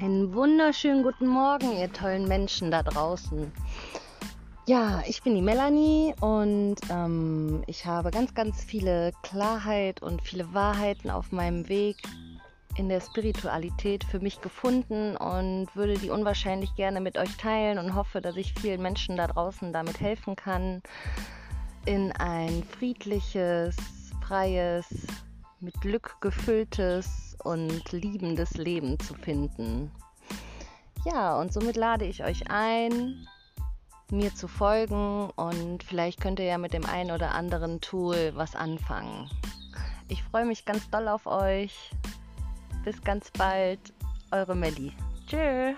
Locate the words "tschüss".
45.26-45.76